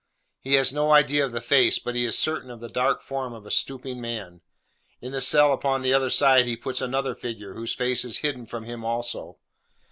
He 0.39 0.55
has 0.55 0.73
no 0.73 0.91
idea 0.93 1.23
of 1.23 1.31
the 1.31 1.39
face, 1.41 1.77
but 1.77 1.93
he 1.93 2.05
is 2.05 2.17
certain 2.17 2.49
of 2.49 2.59
the 2.59 2.67
dark 2.69 3.03
form 3.03 3.33
of 3.35 3.45
a 3.45 3.51
stooping 3.51 4.01
man. 4.01 4.41
In 4.99 5.11
the 5.11 5.21
cell 5.21 5.53
upon 5.53 5.83
the 5.83 5.93
other 5.93 6.09
side, 6.09 6.47
he 6.47 6.57
puts 6.57 6.81
another 6.81 7.13
figure, 7.13 7.53
whose 7.53 7.75
face 7.75 8.03
is 8.03 8.17
hidden 8.17 8.47
from 8.47 8.63
him 8.63 8.83
also. 8.83 9.37